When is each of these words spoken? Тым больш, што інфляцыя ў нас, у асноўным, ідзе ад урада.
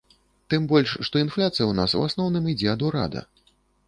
Тым 0.53 0.63
больш, 0.71 0.93
што 1.09 1.21
інфляцыя 1.25 1.63
ў 1.67 1.73
нас, 1.79 1.93
у 1.99 2.01
асноўным, 2.07 2.47
ідзе 2.55 2.71
ад 2.73 2.81
урада. 2.89 3.21